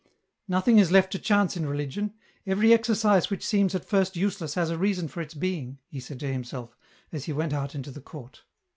[0.47, 2.15] "Nothing is left to chance in religion;
[2.47, 6.19] every exercise ■which seems at first useless has a reason for its being," he said
[6.21, 6.75] to himself,
[7.11, 8.41] as he went out into the court.